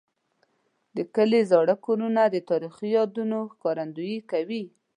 د 0.95 0.97
کلي 1.15 1.41
زاړه 1.51 1.75
کورونه 1.85 2.21
د 2.29 2.35
تاریخي 2.49 2.87
یادونو 2.97 3.37
ښکارندوي 3.53 4.17
کوي. 4.31 4.63